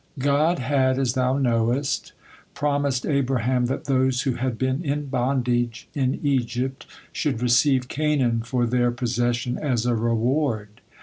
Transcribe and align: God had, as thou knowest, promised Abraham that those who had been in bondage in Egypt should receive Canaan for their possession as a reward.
God 0.17 0.57
had, 0.57 0.97
as 0.97 1.13
thou 1.13 1.37
knowest, 1.37 2.13
promised 2.55 3.05
Abraham 3.05 3.67
that 3.67 3.85
those 3.85 4.23
who 4.23 4.31
had 4.33 4.57
been 4.57 4.83
in 4.83 5.05
bondage 5.05 5.87
in 5.93 6.19
Egypt 6.23 6.87
should 7.11 7.39
receive 7.39 7.87
Canaan 7.87 8.41
for 8.43 8.65
their 8.65 8.89
possession 8.89 9.59
as 9.59 9.85
a 9.85 9.93
reward. 9.93 10.81